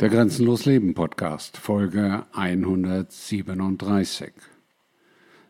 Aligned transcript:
Der 0.00 0.10
Grenzenlos 0.10 0.64
Leben 0.64 0.94
Podcast, 0.94 1.56
Folge 1.56 2.24
137. 2.30 4.30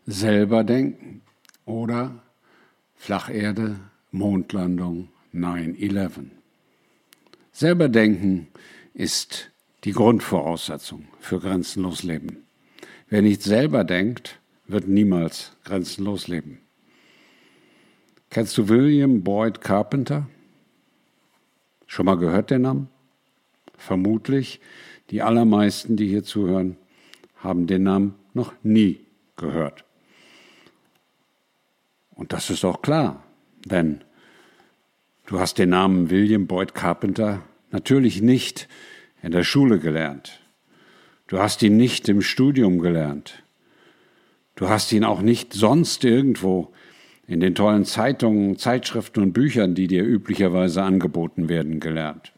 Selber 0.07 0.63
denken 0.63 1.21
oder 1.65 2.23
Flacherde, 2.95 3.79
Mondlandung, 4.09 5.09
9-11. 5.35 6.31
Selber 7.51 7.89
denken 7.89 8.47
ist 8.95 9.51
die 9.83 9.91
Grundvoraussetzung 9.91 11.05
für 11.19 11.39
grenzenlos 11.39 12.01
Leben. 12.01 12.47
Wer 13.07 13.21
nicht 13.21 13.43
selber 13.43 13.83
denkt, 13.83 14.39
wird 14.65 14.87
niemals 14.87 15.55
grenzenlos 15.63 16.27
leben. 16.27 16.57
Kennst 18.31 18.57
du 18.57 18.67
William 18.67 19.23
Boyd 19.23 19.61
Carpenter? 19.61 20.27
Schon 21.85 22.07
mal 22.07 22.17
gehört 22.17 22.49
den 22.49 22.63
Namen? 22.63 22.89
Vermutlich 23.79 24.59
die 25.09 25.21
allermeisten, 25.23 25.95
die 25.95 26.07
hier 26.07 26.23
zuhören, 26.23 26.77
haben 27.37 27.65
den 27.65 27.83
Namen 27.83 28.15
noch 28.33 28.53
nie 28.61 28.99
gehört. 29.37 29.85
Und 32.13 32.33
das 32.33 32.49
ist 32.49 32.65
auch 32.65 32.81
klar, 32.81 33.23
denn 33.65 34.03
du 35.25 35.39
hast 35.39 35.57
den 35.57 35.69
Namen 35.69 36.09
William 36.09 36.45
Boyd 36.47 36.75
Carpenter 36.75 37.41
natürlich 37.71 38.21
nicht 38.21 38.67
in 39.23 39.31
der 39.31 39.43
Schule 39.43 39.79
gelernt. 39.79 40.41
Du 41.27 41.39
hast 41.39 41.63
ihn 41.63 41.77
nicht 41.77 42.09
im 42.09 42.21
Studium 42.21 42.79
gelernt. 42.79 43.43
Du 44.55 44.67
hast 44.67 44.91
ihn 44.91 45.05
auch 45.05 45.21
nicht 45.21 45.53
sonst 45.53 46.03
irgendwo 46.03 46.73
in 47.27 47.39
den 47.39 47.55
tollen 47.55 47.85
Zeitungen, 47.85 48.57
Zeitschriften 48.57 49.21
und 49.21 49.33
Büchern, 49.33 49.75
die 49.75 49.87
dir 49.87 50.03
üblicherweise 50.03 50.83
angeboten 50.83 51.47
werden, 51.47 51.79
gelernt. 51.79 52.33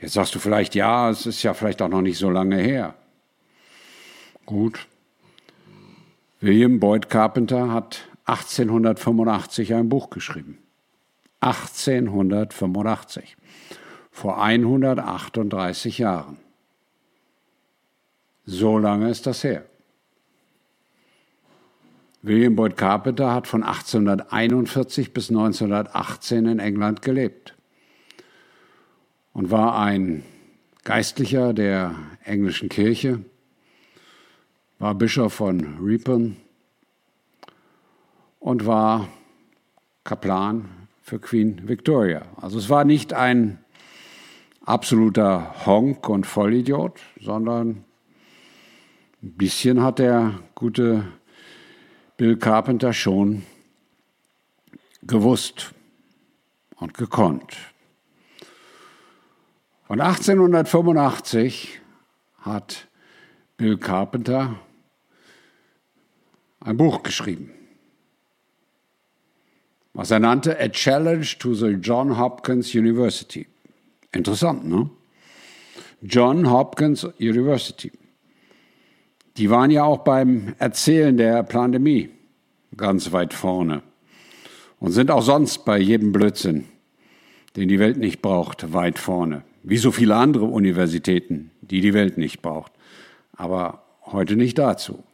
Jetzt 0.00 0.12
sagst 0.12 0.34
du 0.34 0.38
vielleicht, 0.38 0.74
ja, 0.74 1.10
es 1.10 1.26
ist 1.26 1.42
ja 1.42 1.54
vielleicht 1.54 1.82
auch 1.82 1.88
noch 1.88 2.02
nicht 2.02 2.18
so 2.18 2.30
lange 2.30 2.56
her. 2.56 2.94
Gut. 4.46 4.86
William 6.40 6.78
Boyd 6.78 7.10
Carpenter 7.10 7.72
hat 7.72 8.08
1885 8.26 9.74
ein 9.74 9.88
Buch 9.88 10.10
geschrieben. 10.10 10.58
1885. 11.40 13.36
Vor 14.12 14.40
138 14.40 15.98
Jahren. 15.98 16.38
So 18.46 18.78
lange 18.78 19.10
ist 19.10 19.26
das 19.26 19.42
her. 19.42 19.64
William 22.22 22.56
Boyd 22.56 22.76
Carpenter 22.76 23.32
hat 23.32 23.46
von 23.46 23.62
1841 23.62 25.12
bis 25.12 25.30
1918 25.30 26.46
in 26.46 26.58
England 26.60 27.02
gelebt 27.02 27.57
und 29.38 29.52
war 29.52 29.78
ein 29.78 30.24
Geistlicher 30.82 31.52
der 31.54 31.94
englischen 32.24 32.68
Kirche, 32.68 33.20
war 34.80 34.96
Bischof 34.96 35.32
von 35.32 35.78
Ripon 35.80 36.36
und 38.40 38.66
war 38.66 39.06
Kaplan 40.02 40.68
für 41.02 41.20
Queen 41.20 41.68
Victoria. 41.68 42.26
Also 42.40 42.58
es 42.58 42.68
war 42.68 42.84
nicht 42.84 43.12
ein 43.12 43.60
absoluter 44.64 45.64
Honk 45.64 46.08
und 46.08 46.26
Vollidiot, 46.26 46.98
sondern 47.20 47.84
ein 49.22 49.34
bisschen 49.34 49.84
hat 49.84 50.00
der 50.00 50.40
gute 50.56 51.04
Bill 52.16 52.38
Carpenter 52.38 52.92
schon 52.92 53.44
gewusst 55.02 55.74
und 56.74 56.94
gekonnt. 56.94 57.56
Von 59.88 60.02
1885 60.02 61.80
hat 62.40 62.88
Bill 63.56 63.78
Carpenter 63.78 64.56
ein 66.60 66.76
Buch 66.76 67.02
geschrieben, 67.02 67.54
was 69.94 70.10
er 70.10 70.18
nannte 70.18 70.60
A 70.60 70.68
Challenge 70.68 71.24
to 71.38 71.54
the 71.54 71.68
John 71.68 72.18
Hopkins 72.18 72.74
University. 72.74 73.46
Interessant, 74.12 74.68
ne? 74.68 74.90
John 76.02 76.50
Hopkins 76.50 77.04
University. 77.18 77.90
Die 79.38 79.48
waren 79.48 79.70
ja 79.70 79.84
auch 79.84 80.00
beim 80.04 80.54
Erzählen 80.58 81.16
der 81.16 81.42
Pandemie 81.44 82.10
ganz 82.76 83.10
weit 83.12 83.32
vorne 83.32 83.82
und 84.80 84.92
sind 84.92 85.10
auch 85.10 85.22
sonst 85.22 85.64
bei 85.64 85.78
jedem 85.78 86.12
Blödsinn, 86.12 86.66
den 87.56 87.68
die 87.70 87.78
Welt 87.78 87.96
nicht 87.96 88.20
braucht, 88.20 88.74
weit 88.74 88.98
vorne 88.98 89.44
wie 89.62 89.76
so 89.76 89.92
viele 89.92 90.16
andere 90.16 90.44
Universitäten, 90.44 91.50
die 91.60 91.80
die 91.80 91.94
Welt 91.94 92.18
nicht 92.18 92.42
braucht. 92.42 92.72
Aber 93.36 93.82
heute 94.06 94.36
nicht 94.36 94.58
dazu. 94.58 95.04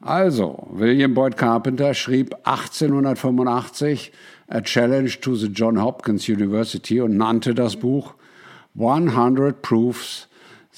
Also, 0.00 0.66
William 0.70 1.12
Boyd 1.12 1.36
Carpenter 1.36 1.92
schrieb 1.92 2.34
1885 2.44 4.12
A 4.48 4.60
Challenge 4.62 5.10
to 5.20 5.34
the 5.34 5.48
John 5.48 5.80
Hopkins 5.82 6.28
University 6.28 7.00
und 7.00 7.16
nannte 7.16 7.54
das 7.54 7.76
Buch 7.76 8.14
100 8.78 9.60
Proofs 9.60 10.26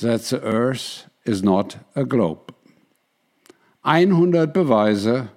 that 0.00 0.22
the 0.22 0.36
Earth 0.42 1.08
is 1.24 1.42
not 1.42 1.78
a 1.94 2.02
globe. 2.02 2.52
100 3.82 4.52
Beweise, 4.52 5.28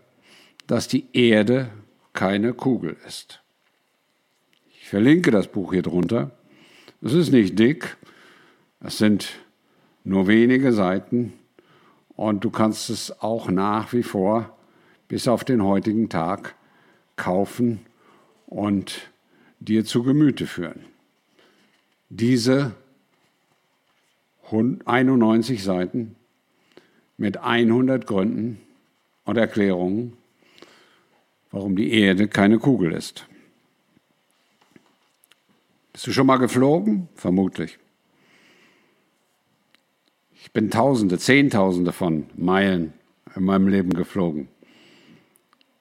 dass 0.68 0.88
die 0.88 1.06
Erde 1.14 1.70
keine 2.14 2.54
Kugel 2.54 2.98
ist. 3.06 3.42
Ich 4.82 4.90
verlinke 4.90 5.32
das 5.32 5.48
Buch 5.48 5.74
hier 5.74 5.82
drunter. 5.82 6.32
Es 7.06 7.14
ist 7.14 7.32
nicht 7.32 7.60
dick, 7.60 7.98
es 8.80 8.98
sind 8.98 9.36
nur 10.04 10.26
wenige 10.26 10.74
Seiten 10.74 11.34
und 12.16 12.44
du 12.44 12.50
kannst 12.50 12.90
es 12.90 13.22
auch 13.22 13.48
nach 13.48 13.94
wie 13.94 14.02
vor 14.02 14.58
bis 15.08 15.28
auf 15.28 15.44
den 15.44 15.64
heutigen 15.64 16.10
Tag 16.10 16.56
kaufen 17.16 17.82
und 18.48 19.12
dir 19.60 19.86
zu 19.86 20.02
Gemüte 20.02 20.48
führen. 20.48 20.80
Diese 22.10 22.74
91 24.52 25.64
Seiten 25.64 26.16
mit 27.18 27.38
100 27.38 28.08
Gründen 28.08 28.60
und 29.26 29.38
Erklärungen, 29.38 30.14
warum 31.52 31.76
die 31.76 31.94
Erde 31.94 32.28
keine 32.28 32.58
Kugel 32.58 32.94
ist. 32.94 33.28
Bist 35.96 36.08
du 36.08 36.12
schon 36.12 36.28
mal 36.28 36.36
geflogen? 36.36 37.08
Vermutlich. 37.16 37.80
Ich 40.34 40.52
bin 40.52 40.70
Tausende, 40.70 41.18
Zehntausende 41.18 41.94
von 41.94 42.26
Meilen 42.36 42.92
in 43.34 43.46
meinem 43.46 43.70
Leben 43.70 43.92
geflogen. 43.92 44.50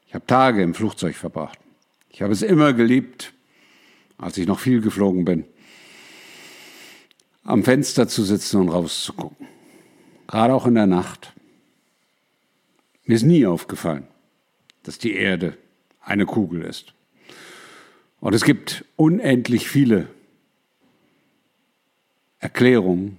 Ich 0.07 0.15
habe 0.15 0.25
Tage 0.25 0.63
im 0.63 0.73
Flugzeug 0.73 1.17
verbracht. 1.17 1.59
Ich 2.11 2.23
habe 2.23 2.33
es 2.33 2.43
immer 2.43 2.75
geliebt, 2.75 3.33
als 4.17 4.39
ich 4.39 4.47
noch 4.47 4.61
viel 4.61 4.81
geflogen 4.81 5.25
bin, 5.25 5.47
am 7.43 7.65
Fenster 7.65 8.07
zu 8.07 8.23
sitzen 8.23 8.61
und 8.61 8.69
rauszugucken. 8.69 9.49
Gerade 10.29 10.55
auch 10.55 10.69
in 10.69 10.77
der 10.77 10.87
Nacht. 10.87 11.33
Mir 13.05 13.17
ist 13.17 13.25
nie 13.25 13.47
aufgefallen, 13.47 14.07
dass 14.85 14.99
die 14.99 15.15
Erde 15.15 15.59
eine 16.01 16.25
Kugel 16.25 16.63
ist. 16.63 16.95
Und 18.25 18.35
es 18.35 18.43
gibt 18.43 18.87
unendlich 18.97 19.69
viele 19.69 20.09
Erklärungen, 22.39 23.19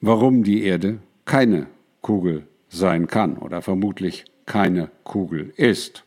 warum 0.00 0.44
die 0.44 0.62
Erde 0.62 1.00
keine 1.24 1.66
Kugel 2.00 2.46
sein 2.68 3.08
kann 3.08 3.36
oder 3.36 3.62
vermutlich 3.62 4.26
keine 4.46 4.92
Kugel 5.02 5.52
ist. 5.56 6.04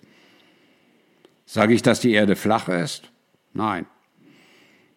Sage 1.45 1.73
ich, 1.73 1.81
dass 1.81 2.00
die 2.00 2.13
Erde 2.13 2.38
flach 2.38 2.69
ist? 2.69 3.11
Nein, 3.51 3.85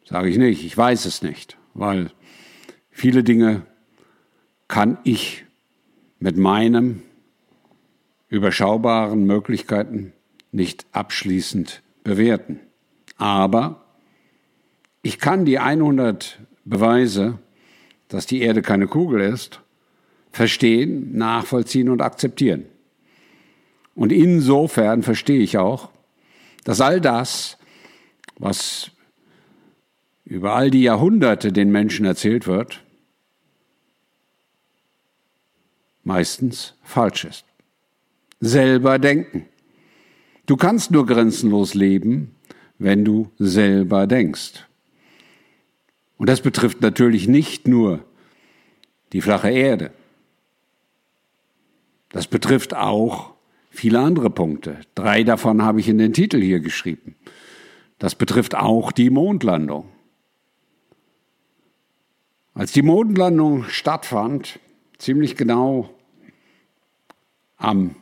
sage 0.05 0.29
ich 0.29 0.39
nicht. 0.39 0.65
Ich 0.65 0.77
weiß 0.79 1.07
es 1.07 1.23
nicht, 1.23 1.59
weil 1.75 2.13
viele 2.93 3.25
Dinge 3.25 3.63
kann 4.69 4.97
ich 5.03 5.45
mit 6.21 6.37
meinen 6.37 7.03
überschaubaren 8.29 9.25
Möglichkeiten 9.27 10.13
nicht 10.53 10.87
abschließend 10.93 11.83
bewerten. 12.05 12.61
Aber 13.17 13.85
ich 15.03 15.19
kann 15.19 15.45
die 15.45 15.59
100 15.59 16.39
Beweise, 16.65 17.39
dass 18.09 18.27
die 18.27 18.43
Erde 18.43 18.63
keine 18.63 18.87
Kugel 18.87 19.21
ist, 19.21 19.61
verstehen, 20.33 21.17
nachvollziehen 21.17 21.89
und 21.89 22.03
akzeptieren. 22.03 22.65
Und 23.95 24.13
insofern 24.13 25.03
verstehe 25.03 25.41
ich 25.41 25.59
auch, 25.59 25.91
dass 26.65 26.81
all 26.81 27.01
das, 27.01 27.59
was 28.39 28.91
über 30.25 30.55
all 30.55 30.71
die 30.71 30.83
Jahrhunderte 30.83 31.53
den 31.53 31.71
Menschen 31.71 32.07
erzählt 32.07 32.47
wird, 32.47 32.83
meistens 36.05 36.75
falsch 36.83 37.25
ist. 37.25 37.45
Selber 38.41 38.99
denken. 38.99 39.50
Du 40.51 40.57
kannst 40.57 40.91
nur 40.91 41.07
grenzenlos 41.07 41.75
leben, 41.75 42.35
wenn 42.77 43.05
du 43.05 43.31
selber 43.39 44.09
denkst. 44.09 44.67
Und 46.17 46.29
das 46.29 46.41
betrifft 46.41 46.81
natürlich 46.81 47.29
nicht 47.29 47.69
nur 47.69 48.05
die 49.13 49.21
flache 49.21 49.51
Erde. 49.51 49.93
Das 52.09 52.27
betrifft 52.27 52.75
auch 52.75 53.35
viele 53.71 54.01
andere 54.01 54.29
Punkte. 54.29 54.81
Drei 54.97 55.23
davon 55.23 55.63
habe 55.63 55.79
ich 55.79 55.89
in 55.89 55.99
den 55.99 56.15
Titel 56.15 56.41
hier 56.41 56.59
geschrieben. 56.59 57.15
Das 58.01 58.17
betrifft 58.17 58.57
auch 58.57 58.91
die 58.91 59.11
Mondlandung. 59.11 59.89
Als 62.55 62.73
die 62.73 62.83
Mondlandung 62.83 63.67
stattfand, 63.69 64.59
ziemlich 64.99 65.37
genau 65.37 65.95
am 67.57 67.95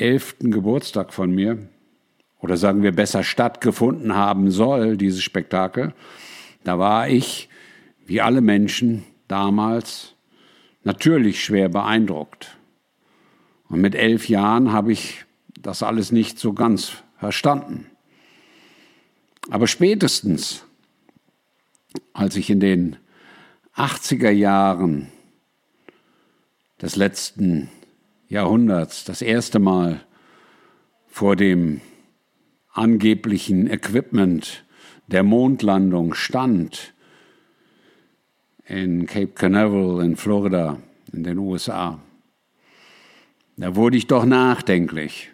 11. 0.00 0.36
Geburtstag 0.40 1.12
von 1.12 1.30
mir, 1.30 1.68
oder 2.40 2.56
sagen 2.56 2.82
wir 2.82 2.92
besser 2.92 3.22
stattgefunden 3.22 4.14
haben 4.14 4.50
soll, 4.50 4.96
dieses 4.96 5.22
Spektakel, 5.22 5.94
da 6.64 6.78
war 6.78 7.08
ich, 7.08 7.48
wie 8.06 8.20
alle 8.20 8.40
Menschen 8.40 9.04
damals, 9.28 10.14
natürlich 10.84 11.44
schwer 11.44 11.68
beeindruckt. 11.68 12.56
Und 13.68 13.80
mit 13.80 13.94
elf 13.94 14.28
Jahren 14.28 14.72
habe 14.72 14.92
ich 14.92 15.24
das 15.60 15.82
alles 15.82 16.10
nicht 16.12 16.38
so 16.38 16.54
ganz 16.54 16.92
verstanden. 17.18 17.86
Aber 19.50 19.66
spätestens, 19.66 20.64
als 22.12 22.36
ich 22.36 22.50
in 22.50 22.60
den 22.60 22.96
80er 23.76 24.30
Jahren 24.30 25.08
des 26.80 26.96
letzten 26.96 27.68
Jahrhunderts 28.30 29.04
das 29.04 29.22
erste 29.22 29.58
Mal 29.58 30.00
vor 31.08 31.34
dem 31.34 31.80
angeblichen 32.72 33.68
Equipment 33.68 34.64
der 35.08 35.24
Mondlandung 35.24 36.14
stand 36.14 36.94
in 38.66 39.06
Cape 39.06 39.32
Canaveral 39.32 40.04
in 40.04 40.14
Florida 40.14 40.78
in 41.12 41.24
den 41.24 41.38
USA. 41.38 41.98
Da 43.56 43.74
wurde 43.74 43.96
ich 43.96 44.06
doch 44.06 44.24
nachdenklich. 44.24 45.30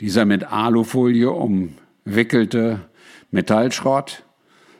Dieser 0.00 0.24
mit 0.24 0.50
Alufolie 0.50 1.30
umwickelte 1.30 2.88
Metallschrott 3.30 4.24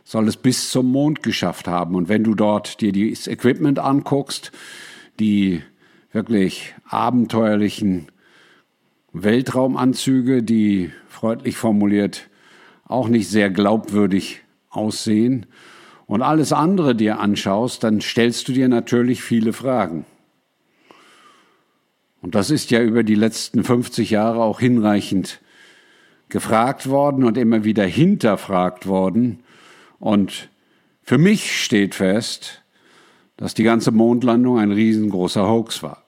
soll 0.05 0.27
es 0.27 0.39
bis 0.39 0.71
zum 0.71 0.91
Mond 0.91 1.23
geschafft 1.23 1.69
haben. 1.69 1.95
Und 1.97 2.09
wenn 2.09 2.25
du 2.25 2.35
dort 2.35 2.81
dir 2.81 3.11
das 3.11 3.27
Equipment 3.27 3.79
anguckst, 3.79 4.53
die 5.21 5.63
wirklich 6.13 6.75
abenteuerlichen 6.89 8.07
Weltraumanzüge, 9.13 10.43
die 10.43 10.91
freundlich 11.09 11.57
formuliert 11.57 12.29
auch 12.85 13.09
nicht 13.09 13.29
sehr 13.29 13.51
glaubwürdig 13.51 14.43
aussehen, 14.71 15.47
und 16.07 16.23
alles 16.23 16.53
andere 16.53 16.95
dir 16.95 17.19
anschaust, 17.19 17.83
dann 17.83 18.01
stellst 18.01 18.47
du 18.47 18.53
dir 18.53 18.69
natürlich 18.69 19.23
viele 19.23 19.53
Fragen. 19.53 20.07
Und 22.23 22.35
das 22.35 22.51
ist 22.51 22.71
ja 22.71 22.81
über 22.81 23.03
die 23.03 23.15
letzten 23.15 23.65
50 23.65 24.11
Jahre 24.11 24.43
auch 24.43 24.61
hinreichend 24.61 25.41
gefragt 26.29 26.89
worden 26.89 27.25
und 27.25 27.37
immer 27.37 27.65
wieder 27.65 27.85
hinterfragt 27.85 28.87
worden. 28.87 29.41
Und 29.99 30.49
für 31.03 31.19
mich 31.19 31.63
steht 31.63 31.95
fest, 31.95 32.63
dass 33.37 33.55
die 33.55 33.65
ganze 33.65 33.91
Mondlandung 33.91 34.59
ein 34.59 34.73
riesengroßer 34.73 35.47
Hoax 35.47 35.83
war. 35.83 36.07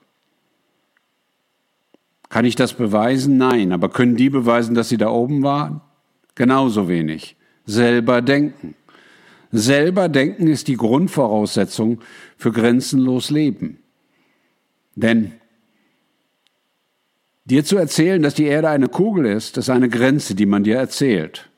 Kann 2.29 2.45
ich 2.45 2.55
das 2.55 2.73
beweisen? 2.73 3.37
Nein. 3.37 3.71
Aber 3.71 3.89
können 3.89 4.15
die 4.15 4.29
beweisen, 4.29 4.75
dass 4.75 4.89
sie 4.89 4.97
da 4.97 5.09
oben 5.09 5.41
waren? 5.43 5.81
Genauso 6.35 6.87
wenig. 6.87 7.35
Selber 7.65 8.21
denken. 8.21 8.75
Selber 9.51 10.09
denken 10.09 10.47
ist 10.47 10.67
die 10.67 10.77
Grundvoraussetzung 10.77 12.01
für 12.37 12.51
grenzenlos 12.51 13.31
Leben. 13.31 13.79
Denn 14.95 15.33
dir 17.45 17.65
zu 17.65 17.77
erzählen, 17.77 18.21
dass 18.21 18.35
die 18.35 18.45
Erde 18.45 18.69
eine 18.69 18.89
Kugel 18.89 19.25
ist, 19.25 19.57
ist 19.57 19.69
eine 19.69 19.89
Grenze, 19.89 20.35
die 20.35 20.45
man 20.45 20.63
dir 20.63 20.77
erzählt. 20.77 21.49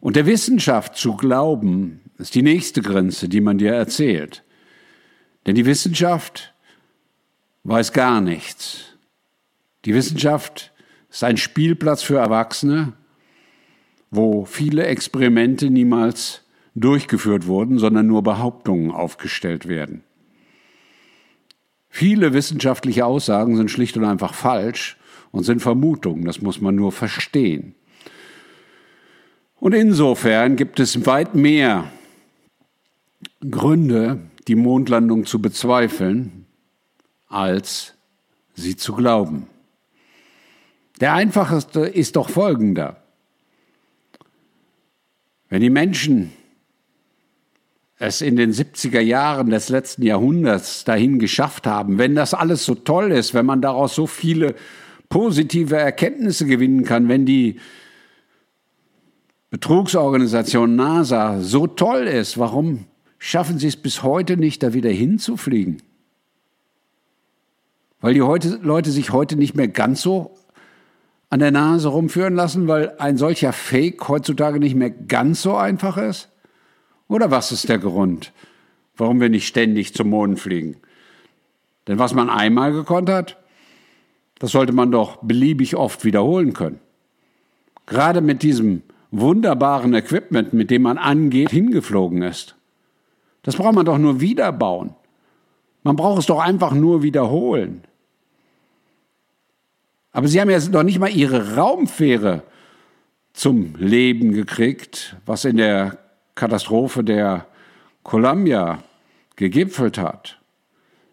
Und 0.00 0.16
der 0.16 0.26
Wissenschaft 0.26 0.96
zu 0.96 1.16
glauben, 1.16 2.02
ist 2.18 2.34
die 2.34 2.42
nächste 2.42 2.82
Grenze, 2.82 3.30
die 3.30 3.40
man 3.40 3.56
dir 3.56 3.72
erzählt. 3.72 4.42
Denn 5.46 5.54
die 5.54 5.66
Wissenschaft 5.66 6.54
weiß 7.64 7.92
gar 7.92 8.20
nichts. 8.20 8.94
Die 9.84 9.94
Wissenschaft 9.94 10.72
ist 11.10 11.24
ein 11.24 11.36
Spielplatz 11.36 12.02
für 12.02 12.18
Erwachsene, 12.18 12.92
wo 14.10 14.44
viele 14.44 14.86
Experimente 14.86 15.70
niemals 15.70 16.42
durchgeführt 16.74 17.46
wurden, 17.46 17.78
sondern 17.78 18.06
nur 18.06 18.22
Behauptungen 18.22 18.90
aufgestellt 18.90 19.68
werden. 19.68 20.02
Viele 21.88 22.32
wissenschaftliche 22.32 23.06
Aussagen 23.06 23.56
sind 23.56 23.70
schlicht 23.70 23.96
und 23.96 24.04
einfach 24.04 24.34
falsch 24.34 24.96
und 25.30 25.44
sind 25.44 25.60
Vermutungen, 25.60 26.24
das 26.24 26.42
muss 26.42 26.60
man 26.60 26.74
nur 26.74 26.90
verstehen. 26.90 27.74
Und 29.60 29.74
insofern 29.74 30.56
gibt 30.56 30.80
es 30.80 31.06
weit 31.06 31.34
mehr 31.34 31.90
Gründe, 33.48 34.18
die 34.48 34.54
Mondlandung 34.54 35.26
zu 35.26 35.40
bezweifeln, 35.40 36.46
als 37.28 37.94
sie 38.54 38.76
zu 38.76 38.94
glauben. 38.94 39.46
Der 41.00 41.14
einfachste 41.14 41.80
ist 41.80 42.16
doch 42.16 42.28
folgender. 42.30 43.02
Wenn 45.48 45.60
die 45.60 45.70
Menschen 45.70 46.32
es 47.98 48.20
in 48.20 48.36
den 48.36 48.52
70er 48.52 49.00
Jahren 49.00 49.50
des 49.50 49.68
letzten 49.68 50.02
Jahrhunderts 50.02 50.84
dahin 50.84 51.18
geschafft 51.18 51.66
haben, 51.66 51.98
wenn 51.98 52.14
das 52.14 52.34
alles 52.34 52.64
so 52.64 52.74
toll 52.74 53.12
ist, 53.12 53.34
wenn 53.34 53.46
man 53.46 53.62
daraus 53.62 53.94
so 53.94 54.06
viele 54.06 54.54
positive 55.08 55.76
Erkenntnisse 55.76 56.46
gewinnen 56.46 56.84
kann, 56.84 57.08
wenn 57.08 57.24
die 57.24 57.60
Betrugsorganisation 59.50 60.74
NASA 60.74 61.40
so 61.40 61.68
toll 61.68 62.08
ist, 62.08 62.38
warum 62.38 62.86
schaffen 63.24 63.58
sie 63.58 63.68
es 63.68 63.76
bis 63.76 64.02
heute 64.02 64.36
nicht, 64.36 64.62
da 64.62 64.74
wieder 64.74 64.90
hinzufliegen? 64.90 65.82
Weil 68.02 68.12
die 68.12 68.20
heute, 68.20 68.60
Leute 68.62 68.90
sich 68.90 69.12
heute 69.12 69.36
nicht 69.36 69.56
mehr 69.56 69.68
ganz 69.68 70.02
so 70.02 70.36
an 71.30 71.40
der 71.40 71.50
Nase 71.50 71.88
rumführen 71.88 72.34
lassen, 72.34 72.68
weil 72.68 72.94
ein 72.98 73.16
solcher 73.16 73.54
Fake 73.54 74.06
heutzutage 74.08 74.58
nicht 74.58 74.74
mehr 74.74 74.90
ganz 74.90 75.40
so 75.40 75.56
einfach 75.56 75.96
ist? 75.96 76.28
Oder 77.08 77.30
was 77.30 77.50
ist 77.50 77.70
der 77.70 77.78
Grund, 77.78 78.30
warum 78.98 79.22
wir 79.22 79.30
nicht 79.30 79.46
ständig 79.46 79.94
zum 79.94 80.10
Mond 80.10 80.38
fliegen? 80.38 80.76
Denn 81.88 81.98
was 81.98 82.12
man 82.12 82.28
einmal 82.28 82.72
gekonnt 82.72 83.08
hat, 83.08 83.38
das 84.38 84.50
sollte 84.50 84.74
man 84.74 84.92
doch 84.92 85.22
beliebig 85.22 85.76
oft 85.76 86.04
wiederholen 86.04 86.52
können. 86.52 86.78
Gerade 87.86 88.20
mit 88.20 88.42
diesem 88.42 88.82
wunderbaren 89.10 89.94
Equipment, 89.94 90.52
mit 90.52 90.70
dem 90.70 90.82
man 90.82 90.98
angeht, 90.98 91.50
hingeflogen 91.50 92.20
ist. 92.20 92.54
Das 93.44 93.56
braucht 93.56 93.74
man 93.74 93.84
doch 93.84 93.98
nur 93.98 94.20
wiederbauen. 94.20 94.94
Man 95.84 95.96
braucht 95.96 96.18
es 96.18 96.26
doch 96.26 96.40
einfach 96.40 96.72
nur 96.72 97.02
wiederholen. 97.02 97.84
Aber 100.12 100.28
sie 100.28 100.40
haben 100.40 100.50
ja 100.50 100.58
noch 100.70 100.82
nicht 100.82 100.98
mal 100.98 101.10
ihre 101.10 101.54
Raumfähre 101.54 102.42
zum 103.34 103.74
Leben 103.76 104.32
gekriegt, 104.32 105.16
was 105.26 105.44
in 105.44 105.58
der 105.58 105.98
Katastrophe 106.34 107.04
der 107.04 107.46
Columbia 108.02 108.82
gegipfelt 109.36 109.98
hat. 109.98 110.40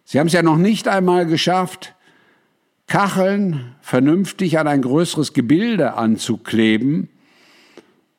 Sie 0.05 0.19
haben 0.19 0.27
es 0.27 0.33
ja 0.33 0.43
noch 0.43 0.57
nicht 0.57 0.87
einmal 0.87 1.25
geschafft, 1.25 1.95
Kacheln 2.87 3.75
vernünftig 3.81 4.59
an 4.59 4.67
ein 4.67 4.81
größeres 4.81 5.33
Gebilde 5.33 5.93
anzukleben, 5.93 7.09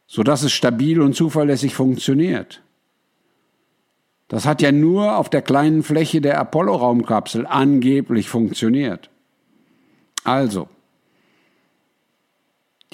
sodass 0.06 0.42
es 0.42 0.52
stabil 0.52 1.00
und 1.00 1.14
zuverlässig 1.14 1.74
funktioniert. 1.74 2.62
Das 4.32 4.46
hat 4.46 4.62
ja 4.62 4.72
nur 4.72 5.18
auf 5.18 5.28
der 5.28 5.42
kleinen 5.42 5.82
Fläche 5.82 6.22
der 6.22 6.40
Apollo-Raumkapsel 6.40 7.46
angeblich 7.46 8.30
funktioniert. 8.30 9.10
Also, 10.24 10.68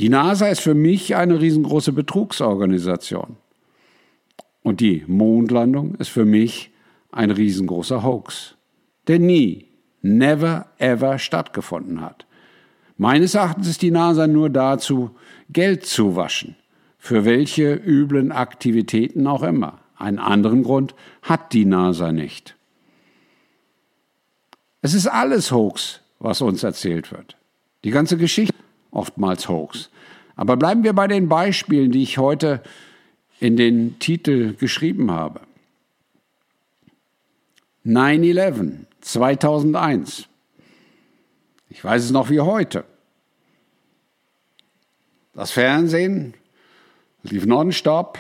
die 0.01 0.09
NASA 0.09 0.49
ist 0.49 0.59
für 0.63 0.75
mich 0.75 1.15
eine 1.15 1.41
riesengroße 1.41 1.93
Betrugsorganisation. 1.93 3.37
Und 4.65 4.81
die 4.81 5.05
Mondlandung 5.07 5.95
ist 5.95 6.09
für 6.09 6.25
mich 6.25 6.73
ein 7.13 7.31
riesengroßer 7.31 8.03
Hoax, 8.03 8.57
der 9.07 9.21
nie, 9.21 9.67
never, 10.03 10.67
ever 10.79 11.21
stattgefunden 11.21 12.01
hat. 12.01 12.27
Meines 12.97 13.37
Erachtens 13.37 13.69
ist 13.69 13.83
die 13.83 13.93
NASA 13.93 14.27
nur 14.27 14.51
dazu, 14.51 15.13
Geld 15.51 15.87
zu 15.87 16.17
waschen, 16.17 16.57
für 16.99 17.25
welche 17.25 17.75
üblen 17.75 18.33
Aktivitäten 18.33 19.29
auch 19.29 19.45
immer. 19.45 19.79
Einen 19.99 20.21
anderen 20.21 20.63
Grund 20.63 20.95
hat 21.23 21.53
die 21.53 21.65
NASA 21.65 22.13
nicht. 22.13 22.55
Es 24.81 24.95
ist 24.95 25.09
alles 25.09 25.51
Hoax, 25.51 26.01
was 26.21 26.41
uns 26.41 26.63
erzählt 26.63 27.11
wird. 27.11 27.37
Die 27.83 27.91
ganze 27.91 28.17
Geschichte 28.17 28.55
oftmals 28.93 29.49
Hoax. 29.49 29.91
Aber 30.37 30.57
bleiben 30.57 30.85
wir 30.85 30.93
bei 30.93 31.09
den 31.09 31.29
Beispielen, 31.29 31.91
die 31.91 32.03
ich 32.03 32.19
heute 32.19 32.63
in 33.41 33.57
den 33.57 33.99
Titel 33.99 34.55
geschrieben 34.55 35.11
habe. 35.11 35.41
9-11, 37.85 38.85
2001. 39.01 40.29
Ich 41.71 41.83
weiß 41.83 42.05
es 42.05 42.11
noch 42.13 42.31
wie 42.31 42.41
heute. 42.41 42.85
Das 45.35 45.51
Fernsehen 45.51 46.35
lief 47.23 47.47
nonstop 47.47 48.19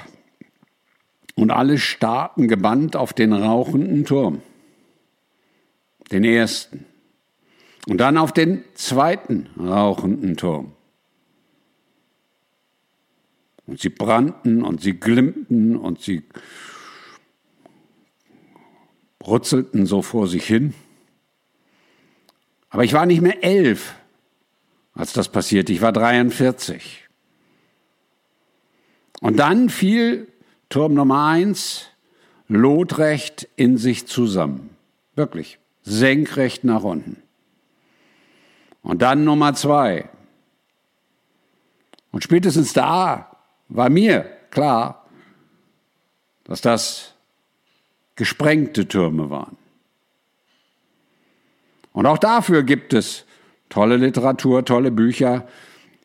und 1.38 1.52
alle 1.52 1.78
starrten 1.78 2.48
gebannt 2.48 2.96
auf 2.96 3.12
den 3.12 3.32
rauchenden 3.32 4.04
Turm. 4.04 4.42
Den 6.10 6.24
ersten. 6.24 6.84
Und 7.86 7.98
dann 7.98 8.18
auf 8.18 8.32
den 8.32 8.64
zweiten 8.74 9.46
rauchenden 9.56 10.36
Turm. 10.36 10.72
Und 13.66 13.80
sie 13.80 13.88
brannten 13.88 14.64
und 14.64 14.80
sie 14.80 14.98
glimmten 14.98 15.76
und 15.76 16.00
sie 16.00 16.24
brutzelten 19.20 19.86
so 19.86 20.02
vor 20.02 20.26
sich 20.26 20.44
hin. 20.44 20.74
Aber 22.68 22.82
ich 22.82 22.94
war 22.94 23.06
nicht 23.06 23.20
mehr 23.20 23.44
elf, 23.44 23.94
als 24.92 25.12
das 25.12 25.28
passierte. 25.28 25.72
Ich 25.72 25.82
war 25.82 25.92
43. 25.92 27.08
Und 29.20 29.36
dann 29.36 29.68
fiel 29.68 30.26
Turm 30.68 30.94
Nummer 30.94 31.26
eins 31.26 31.86
lotrecht 32.48 33.48
in 33.56 33.78
sich 33.78 34.06
zusammen. 34.06 34.70
Wirklich. 35.14 35.58
Senkrecht 35.82 36.64
nach 36.64 36.82
unten. 36.82 37.22
Und 38.82 39.02
dann 39.02 39.24
Nummer 39.24 39.54
zwei. 39.54 40.08
Und 42.10 42.24
spätestens 42.24 42.72
da 42.72 43.30
war 43.68 43.90
mir 43.90 44.24
klar, 44.50 45.06
dass 46.44 46.60
das 46.60 47.14
gesprengte 48.16 48.88
Türme 48.88 49.30
waren. 49.30 49.56
Und 51.92 52.06
auch 52.06 52.18
dafür 52.18 52.62
gibt 52.62 52.92
es 52.92 53.24
tolle 53.68 53.96
Literatur, 53.96 54.64
tolle 54.64 54.90
Bücher. 54.90 55.46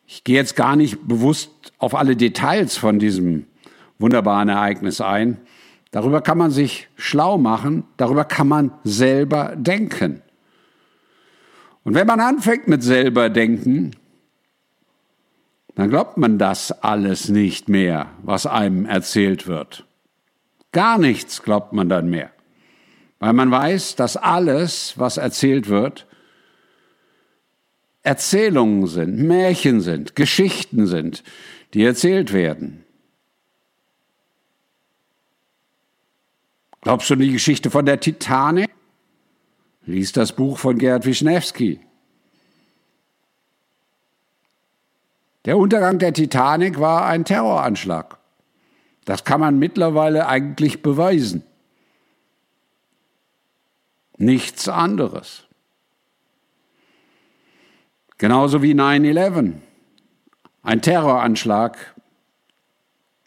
Ich 0.06 0.24
gehe 0.24 0.36
jetzt 0.36 0.56
gar 0.56 0.76
nicht 0.76 1.06
bewusst 1.06 1.50
auf 1.78 1.94
alle 1.94 2.16
Details 2.16 2.76
von 2.76 2.98
diesem 2.98 3.46
wunderbaren 3.98 4.48
Ereignis 4.48 5.00
ein. 5.00 5.38
Darüber 5.90 6.20
kann 6.20 6.38
man 6.38 6.50
sich 6.50 6.88
schlau 6.96 7.38
machen, 7.38 7.84
darüber 7.96 8.24
kann 8.24 8.48
man 8.48 8.72
selber 8.82 9.54
denken. 9.56 10.22
Und 11.84 11.94
wenn 11.94 12.06
man 12.06 12.20
anfängt 12.20 12.66
mit 12.66 12.82
selber 12.82 13.28
denken, 13.28 13.92
dann 15.74 15.90
glaubt 15.90 16.16
man 16.16 16.38
das 16.38 16.72
alles 16.72 17.28
nicht 17.28 17.68
mehr, 17.68 18.10
was 18.22 18.46
einem 18.46 18.86
erzählt 18.86 19.46
wird. 19.46 19.84
Gar 20.72 20.98
nichts 20.98 21.42
glaubt 21.42 21.72
man 21.72 21.88
dann 21.88 22.08
mehr, 22.08 22.30
weil 23.18 23.32
man 23.32 23.50
weiß, 23.50 23.96
dass 23.96 24.16
alles, 24.16 24.94
was 24.96 25.16
erzählt 25.16 25.68
wird, 25.68 26.06
Erzählungen 28.02 28.86
sind, 28.86 29.18
Märchen 29.18 29.80
sind, 29.80 30.14
Geschichten 30.14 30.86
sind, 30.86 31.24
die 31.72 31.84
erzählt 31.84 32.32
werden. 32.32 32.84
Glaubst 36.84 37.08
du 37.08 37.16
die 37.16 37.32
Geschichte 37.32 37.70
von 37.70 37.86
der 37.86 37.98
Titanic? 37.98 38.70
Lies 39.86 40.12
das 40.12 40.32
Buch 40.32 40.58
von 40.58 40.76
Gerhard 40.78 41.06
Wischnewski. 41.06 41.80
Der 45.46 45.56
Untergang 45.56 45.98
der 45.98 46.12
Titanic 46.12 46.78
war 46.78 47.06
ein 47.06 47.24
Terroranschlag. 47.24 48.18
Das 49.06 49.24
kann 49.24 49.40
man 49.40 49.58
mittlerweile 49.58 50.26
eigentlich 50.26 50.82
beweisen. 50.82 51.42
Nichts 54.18 54.68
anderes. 54.68 55.44
Genauso 58.18 58.62
wie 58.62 58.74
9-11. 58.74 59.54
Ein 60.62 60.82
Terroranschlag 60.82 61.94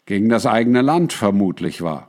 gegen 0.06 0.28
das 0.28 0.46
eigene 0.46 0.82
Land 0.82 1.12
vermutlich 1.12 1.82
war. 1.82 2.07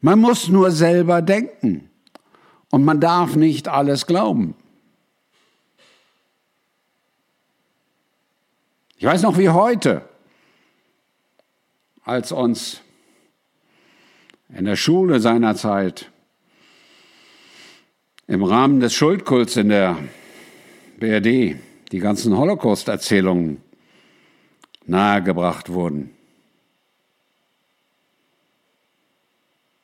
Man 0.00 0.20
muss 0.20 0.48
nur 0.48 0.70
selber 0.70 1.22
denken 1.22 1.90
und 2.70 2.84
man 2.84 3.00
darf 3.00 3.34
nicht 3.36 3.68
alles 3.68 4.06
glauben. 4.06 4.54
Ich 8.96 9.04
weiß 9.04 9.22
noch 9.22 9.38
wie 9.38 9.48
heute, 9.48 10.02
als 12.02 12.32
uns 12.32 12.80
in 14.48 14.64
der 14.64 14.76
Schule 14.76 15.20
seinerzeit 15.20 16.10
im 18.26 18.42
Rahmen 18.42 18.80
des 18.80 18.94
Schuldkults 18.94 19.56
in 19.56 19.68
der 19.68 19.96
BRD 20.98 21.56
die 21.92 21.98
ganzen 21.98 22.36
Holocaust-Erzählungen 22.36 23.62
nahegebracht 24.86 25.70
wurden. 25.70 26.17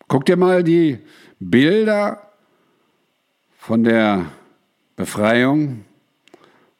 Guck 0.09 0.27
dir 0.27 0.37
mal 0.37 0.63
die 0.63 0.99
Bilder 1.39 2.31
von 3.57 3.85
der 3.85 4.27
Befreiung 4.97 5.85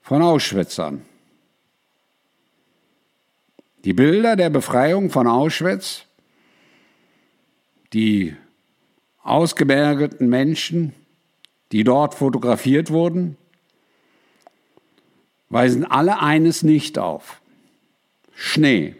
von 0.03 0.23
Auschwitz 0.23 0.79
an. 0.79 1.05
Die 3.85 3.93
Bilder 3.93 4.37
der 4.37 4.51
Befreiung 4.51 5.11
von 5.11 5.27
Auschwitz, 5.27 6.05
die 7.93 8.35
ausgebergeten 9.23 10.29
Menschen, 10.29 10.95
die 11.73 11.85
dort 11.85 12.15
fotografiert 12.15 12.91
wurden, 12.91 13.37
weisen 15.49 15.85
alle 15.85 16.21
eines 16.21 16.63
nicht 16.63 16.99
auf. 16.99 17.41
Schnee. 18.35 18.97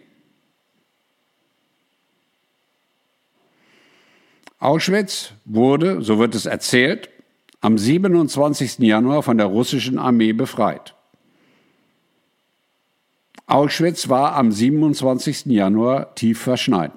Auschwitz 4.65 5.33
wurde, 5.45 6.01
so 6.01 6.19
wird 6.19 6.35
es 6.35 6.47
erzählt, 6.47 7.11
am 7.61 7.77
27. 7.77 8.79
Januar 8.79 9.23
von 9.23 9.37
der 9.37 9.47
russischen 9.47 9.99
Armee 9.99 10.33
befreit. 10.33 10.95
Auschwitz 13.47 14.09
war 14.09 14.37
am 14.37 14.51
27. 14.51 15.47
Januar 15.47 16.15
tief 16.15 16.41
verschneit. 16.41 16.93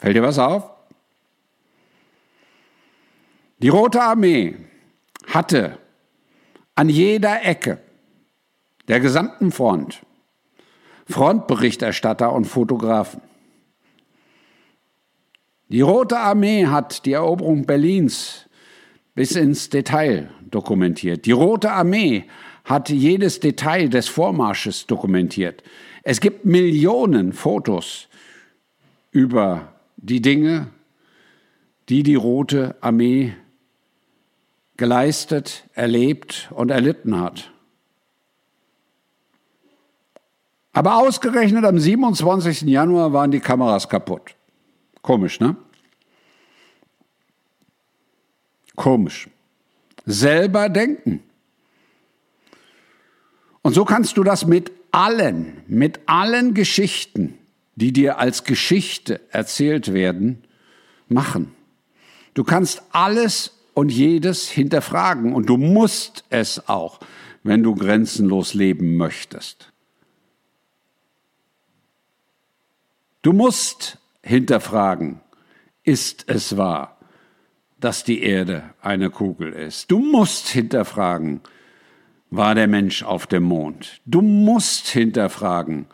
Fällt 0.00 0.16
dir 0.16 0.22
was 0.24 0.40
auf? 0.40 0.68
Die 3.58 3.68
Rote 3.68 4.02
Armee 4.02 4.56
hatte 5.28 5.78
an 6.74 6.88
jeder 6.88 7.44
Ecke 7.44 7.78
der 8.88 8.98
gesamten 8.98 9.52
Front 9.52 10.04
Frontberichterstatter 11.08 12.32
und 12.32 12.46
Fotografen. 12.46 13.20
Die 15.68 15.80
Rote 15.80 16.18
Armee 16.18 16.66
hat 16.66 17.06
die 17.06 17.12
Eroberung 17.12 17.64
Berlins 17.64 18.46
bis 19.14 19.34
ins 19.34 19.70
Detail 19.70 20.30
dokumentiert. 20.50 21.26
Die 21.26 21.32
Rote 21.32 21.70
Armee 21.70 22.24
hat 22.64 22.90
jedes 22.90 23.40
Detail 23.40 23.88
des 23.88 24.08
Vormarsches 24.08 24.86
dokumentiert. 24.86 25.62
Es 26.02 26.20
gibt 26.20 26.44
Millionen 26.44 27.32
Fotos 27.32 28.08
über 29.10 29.72
die 29.96 30.20
Dinge, 30.20 30.68
die 31.88 32.02
die 32.02 32.14
Rote 32.14 32.76
Armee 32.80 33.34
geleistet, 34.76 35.64
erlebt 35.74 36.50
und 36.54 36.70
erlitten 36.70 37.20
hat. 37.20 37.50
Aber 40.72 40.96
ausgerechnet 40.96 41.64
am 41.64 41.78
27. 41.78 42.62
Januar 42.62 43.12
waren 43.12 43.30
die 43.30 43.40
Kameras 43.40 43.88
kaputt. 43.88 44.34
Komisch, 45.04 45.38
ne? 45.38 45.54
Komisch. 48.74 49.28
Selber 50.06 50.70
denken. 50.70 51.22
Und 53.60 53.74
so 53.74 53.84
kannst 53.84 54.16
du 54.16 54.24
das 54.24 54.46
mit 54.46 54.72
allen, 54.92 55.62
mit 55.66 56.00
allen 56.06 56.54
Geschichten, 56.54 57.38
die 57.76 57.92
dir 57.92 58.18
als 58.18 58.44
Geschichte 58.44 59.20
erzählt 59.30 59.92
werden, 59.92 60.42
machen. 61.06 61.54
Du 62.32 62.42
kannst 62.42 62.82
alles 62.90 63.58
und 63.74 63.92
jedes 63.92 64.48
hinterfragen 64.48 65.34
und 65.34 65.50
du 65.50 65.58
musst 65.58 66.24
es 66.30 66.66
auch, 66.66 67.00
wenn 67.42 67.62
du 67.62 67.74
grenzenlos 67.74 68.54
leben 68.54 68.96
möchtest. 68.96 69.70
Du 73.20 73.34
musst 73.34 73.98
hinterfragen, 74.24 75.20
ist 75.82 76.24
es 76.28 76.56
wahr, 76.56 76.98
dass 77.78 78.04
die 78.04 78.22
Erde 78.22 78.70
eine 78.80 79.10
Kugel 79.10 79.52
ist? 79.52 79.90
Du 79.90 79.98
musst 79.98 80.48
hinterfragen, 80.48 81.40
war 82.30 82.54
der 82.54 82.66
Mensch 82.66 83.02
auf 83.02 83.26
dem 83.26 83.44
Mond. 83.44 84.00
Du 84.06 84.22
musst 84.22 84.88
hinterfragen, 84.88 85.86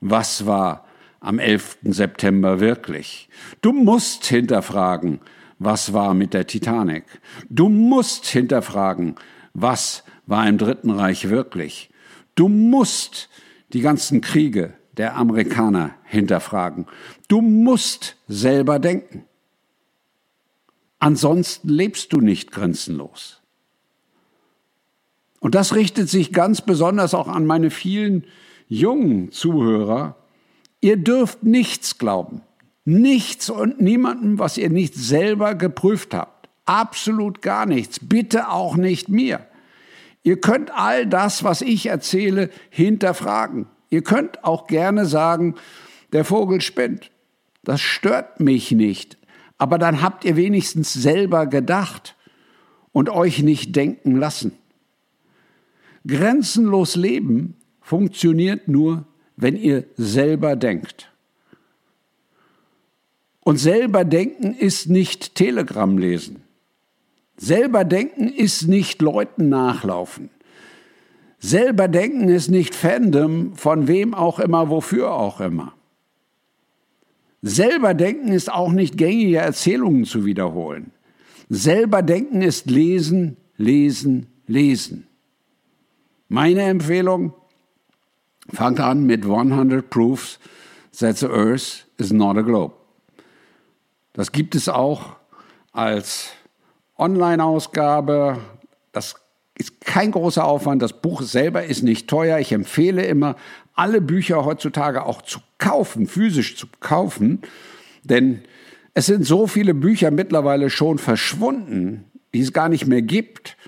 was 0.00 0.46
war 0.46 0.86
am 1.20 1.38
11. 1.38 1.78
September 1.84 2.60
wirklich. 2.60 3.28
Du 3.62 3.72
musst 3.72 4.26
hinterfragen, 4.26 5.20
was 5.58 5.92
war 5.92 6.14
mit 6.14 6.34
der 6.34 6.46
Titanic. 6.46 7.04
Du 7.48 7.68
musst 7.68 8.26
hinterfragen, 8.26 9.16
was 9.52 10.04
war 10.26 10.46
im 10.48 10.58
Dritten 10.58 10.90
Reich 10.90 11.28
wirklich. 11.28 11.90
Du 12.34 12.48
musst 12.48 13.28
die 13.72 13.80
ganzen 13.80 14.20
Kriege 14.20 14.74
der 15.00 15.16
Amerikaner 15.16 15.94
hinterfragen. 16.04 16.84
Du 17.26 17.40
musst 17.40 18.16
selber 18.28 18.78
denken. 18.78 19.24
Ansonsten 20.98 21.70
lebst 21.70 22.12
du 22.12 22.20
nicht 22.20 22.52
grenzenlos. 22.52 23.40
Und 25.38 25.54
das 25.54 25.74
richtet 25.74 26.10
sich 26.10 26.34
ganz 26.34 26.60
besonders 26.60 27.14
auch 27.14 27.28
an 27.28 27.46
meine 27.46 27.70
vielen 27.70 28.26
jungen 28.68 29.32
Zuhörer. 29.32 30.16
Ihr 30.82 30.98
dürft 30.98 31.44
nichts 31.44 31.96
glauben. 31.96 32.42
Nichts 32.84 33.48
und 33.48 33.80
niemandem, 33.80 34.38
was 34.38 34.58
ihr 34.58 34.68
nicht 34.68 34.94
selber 34.94 35.54
geprüft 35.54 36.12
habt. 36.12 36.50
Absolut 36.66 37.40
gar 37.40 37.64
nichts. 37.64 38.00
Bitte 38.02 38.50
auch 38.50 38.76
nicht 38.76 39.08
mir. 39.08 39.46
Ihr 40.24 40.42
könnt 40.42 40.70
all 40.74 41.06
das, 41.06 41.42
was 41.42 41.62
ich 41.62 41.86
erzähle, 41.86 42.50
hinterfragen. 42.68 43.66
Ihr 43.90 44.02
könnt 44.02 44.44
auch 44.44 44.66
gerne 44.66 45.04
sagen, 45.04 45.56
der 46.12 46.24
Vogel 46.24 46.60
spinnt. 46.60 47.10
Das 47.62 47.80
stört 47.80 48.40
mich 48.40 48.70
nicht. 48.70 49.18
Aber 49.58 49.78
dann 49.78 50.00
habt 50.00 50.24
ihr 50.24 50.36
wenigstens 50.36 50.92
selber 50.92 51.46
gedacht 51.46 52.16
und 52.92 53.10
euch 53.10 53.42
nicht 53.42 53.76
denken 53.76 54.16
lassen. 54.16 54.52
Grenzenlos 56.06 56.96
Leben 56.96 57.56
funktioniert 57.80 58.68
nur, 58.68 59.04
wenn 59.36 59.56
ihr 59.56 59.84
selber 59.96 60.56
denkt. 60.56 61.12
Und 63.40 63.58
selber 63.58 64.04
denken 64.04 64.54
ist 64.54 64.88
nicht 64.88 65.34
Telegram 65.34 65.98
lesen. 65.98 66.42
Selber 67.36 67.84
denken 67.84 68.28
ist 68.28 68.68
nicht 68.68 69.02
Leuten 69.02 69.48
nachlaufen. 69.48 70.30
Selber 71.40 71.88
denken 71.88 72.28
ist 72.28 72.50
nicht 72.50 72.74
Fandom 72.74 73.56
von 73.56 73.88
wem 73.88 74.14
auch 74.14 74.38
immer, 74.38 74.68
wofür 74.68 75.12
auch 75.12 75.40
immer. 75.40 75.72
Selber 77.42 77.94
denken 77.94 78.28
ist 78.28 78.52
auch 78.52 78.70
nicht 78.70 78.98
gängige 78.98 79.38
Erzählungen 79.38 80.04
zu 80.04 80.26
wiederholen. 80.26 80.92
Selber 81.48 82.02
denken 82.02 82.42
ist 82.42 82.70
lesen, 82.70 83.38
lesen, 83.56 84.26
lesen. 84.46 85.06
Meine 86.28 86.62
Empfehlung, 86.62 87.32
fangt 88.52 88.80
an 88.80 89.04
mit 89.04 89.24
100 89.24 89.88
Proofs 89.88 90.38
that 90.98 91.16
the 91.18 91.26
Earth 91.26 91.86
is 91.98 92.12
not 92.12 92.36
a 92.36 92.42
globe. 92.42 92.74
Das 94.12 94.32
gibt 94.32 94.54
es 94.54 94.68
auch 94.68 95.16
als 95.72 96.30
Online-Ausgabe. 96.98 98.38
Das 98.92 99.14
ist 99.60 99.82
kein 99.82 100.10
großer 100.10 100.44
Aufwand. 100.44 100.80
Das 100.80 101.02
Buch 101.02 101.20
selber 101.20 101.64
ist 101.64 101.82
nicht 101.82 102.08
teuer. 102.08 102.38
Ich 102.38 102.50
empfehle 102.50 103.04
immer, 103.04 103.36
alle 103.74 104.00
Bücher 104.00 104.44
heutzutage 104.44 105.04
auch 105.04 105.20
zu 105.20 105.40
kaufen, 105.58 106.06
physisch 106.06 106.56
zu 106.56 106.66
kaufen. 106.80 107.42
Denn 108.02 108.40
es 108.94 109.04
sind 109.06 109.24
so 109.24 109.46
viele 109.46 109.74
Bücher 109.74 110.10
mittlerweile 110.10 110.70
schon 110.70 110.96
verschwunden, 110.96 112.04
die 112.32 112.40
es 112.40 112.54
gar 112.54 112.70
nicht 112.70 112.86
mehr 112.86 113.02
gibt, 113.02 113.58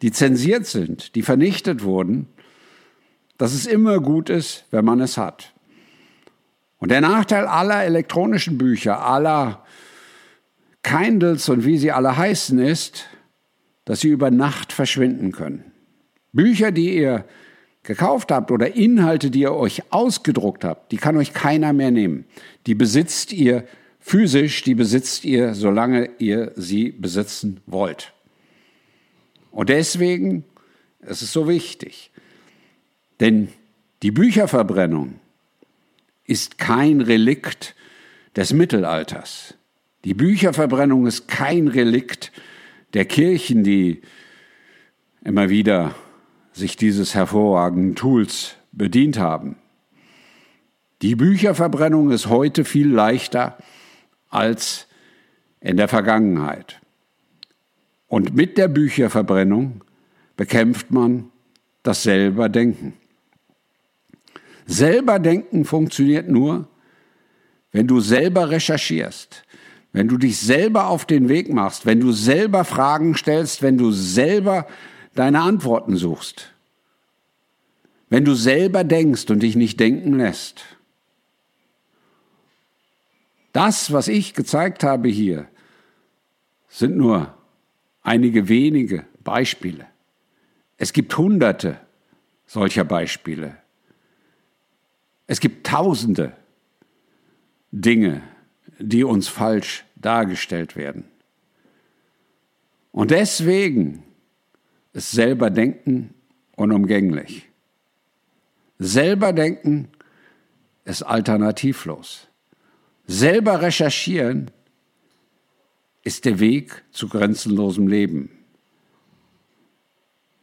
die 0.00 0.10
zensiert 0.10 0.64
sind, 0.64 1.14
die 1.14 1.22
vernichtet 1.22 1.84
wurden, 1.84 2.28
dass 3.36 3.52
es 3.52 3.66
immer 3.66 4.00
gut 4.00 4.30
ist, 4.30 4.64
wenn 4.70 4.86
man 4.86 5.00
es 5.00 5.18
hat. 5.18 5.52
Und 6.78 6.90
der 6.90 7.02
Nachteil 7.02 7.46
aller 7.46 7.84
elektronischen 7.84 8.56
Bücher, 8.56 9.04
aller 9.04 9.64
Kindles 10.82 11.48
und 11.50 11.66
wie 11.66 11.76
sie 11.76 11.92
alle 11.92 12.16
heißen, 12.16 12.58
ist, 12.58 13.04
dass 13.84 14.00
sie 14.00 14.08
über 14.08 14.30
Nacht 14.30 14.72
verschwinden 14.72 15.32
können. 15.32 15.64
Bücher, 16.32 16.70
die 16.70 16.96
ihr 16.96 17.24
gekauft 17.82 18.30
habt 18.30 18.50
oder 18.50 18.76
Inhalte, 18.76 19.30
die 19.30 19.40
ihr 19.40 19.52
euch 19.52 19.82
ausgedruckt 19.90 20.64
habt, 20.64 20.92
die 20.92 20.96
kann 20.96 21.16
euch 21.16 21.32
keiner 21.32 21.72
mehr 21.72 21.90
nehmen. 21.90 22.24
Die 22.66 22.74
besitzt 22.74 23.32
ihr 23.32 23.64
physisch, 23.98 24.62
die 24.62 24.74
besitzt 24.74 25.24
ihr, 25.24 25.54
solange 25.54 26.10
ihr 26.18 26.52
sie 26.56 26.90
besitzen 26.90 27.60
wollt. 27.66 28.12
Und 29.50 29.68
deswegen 29.68 30.44
ist 31.00 31.22
es 31.22 31.32
so 31.32 31.48
wichtig. 31.48 32.10
Denn 33.20 33.48
die 34.02 34.10
Bücherverbrennung 34.10 35.20
ist 36.24 36.58
kein 36.58 37.00
Relikt 37.00 37.74
des 38.34 38.52
Mittelalters. 38.52 39.54
Die 40.04 40.14
Bücherverbrennung 40.14 41.06
ist 41.06 41.28
kein 41.28 41.68
Relikt 41.68 42.32
der 42.94 43.04
Kirchen, 43.04 43.64
die 43.64 44.02
immer 45.24 45.48
wieder 45.48 45.94
sich 46.52 46.76
dieses 46.76 47.14
hervorragenden 47.14 47.94
Tools 47.94 48.56
bedient 48.72 49.18
haben. 49.18 49.56
Die 51.00 51.16
Bücherverbrennung 51.16 52.10
ist 52.10 52.26
heute 52.26 52.64
viel 52.64 52.88
leichter 52.88 53.58
als 54.28 54.86
in 55.60 55.76
der 55.76 55.88
Vergangenheit. 55.88 56.80
Und 58.08 58.34
mit 58.34 58.58
der 58.58 58.68
Bücherverbrennung 58.68 59.82
bekämpft 60.36 60.90
man 60.90 61.30
das 61.82 62.02
selber 62.02 62.48
Denken. 62.48 62.94
Selber 64.66 65.18
Denken 65.18 65.64
funktioniert 65.64 66.28
nur, 66.28 66.68
wenn 67.72 67.86
du 67.86 68.00
selber 68.00 68.50
recherchierst, 68.50 69.44
wenn 69.92 70.08
du 70.08 70.16
dich 70.16 70.38
selber 70.38 70.86
auf 70.88 71.04
den 71.04 71.28
Weg 71.28 71.52
machst, 71.52 71.84
wenn 71.86 72.00
du 72.00 72.12
selber 72.12 72.64
Fragen 72.64 73.14
stellst, 73.14 73.62
wenn 73.62 73.76
du 73.76 73.92
selber 73.92 74.66
deine 75.14 75.42
Antworten 75.42 75.96
suchst, 75.96 76.52
wenn 78.08 78.24
du 78.24 78.34
selber 78.34 78.84
denkst 78.84 79.30
und 79.30 79.40
dich 79.40 79.56
nicht 79.56 79.78
denken 79.80 80.14
lässt. 80.14 80.64
Das, 83.52 83.92
was 83.92 84.08
ich 84.08 84.32
gezeigt 84.32 84.82
habe 84.82 85.08
hier, 85.08 85.46
sind 86.68 86.96
nur 86.96 87.34
einige 88.02 88.48
wenige 88.48 89.04
Beispiele. 89.22 89.86
Es 90.78 90.94
gibt 90.94 91.16
hunderte 91.16 91.78
solcher 92.46 92.84
Beispiele. 92.84 93.56
Es 95.26 95.38
gibt 95.38 95.66
tausende 95.66 96.32
Dinge, 97.70 98.22
die 98.82 99.04
uns 99.04 99.28
falsch 99.28 99.84
dargestellt 99.96 100.76
werden. 100.76 101.04
Und 102.90 103.10
deswegen 103.10 104.02
ist 104.92 105.10
selber 105.10 105.50
Denken 105.50 106.14
unumgänglich. 106.56 107.48
Selber 108.78 109.32
Denken 109.32 109.88
ist 110.84 111.02
alternativlos. 111.02 112.28
Selber 113.06 113.62
recherchieren 113.62 114.50
ist 116.04 116.24
der 116.24 116.40
Weg 116.40 116.82
zu 116.90 117.08
grenzenlosem 117.08 117.86
Leben. 117.86 118.30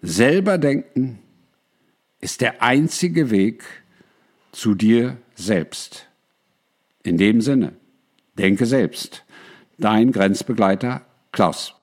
Selber 0.02 0.58
denken 0.58 1.20
ist 2.22 2.42
der 2.42 2.62
einzige 2.64 3.32
Weg 3.32 3.64
zu 4.52 4.74
dir 4.76 5.18
selbst. 5.36 6.08
In 7.04 7.18
dem 7.18 7.42
Sinne. 7.42 7.74
Denke 8.40 8.66
selbst. 8.66 9.26
Dein 9.78 10.14
Grenzbegleiter 10.14 11.02
Klaus. 11.34 11.76